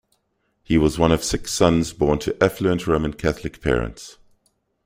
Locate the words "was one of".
0.79-1.23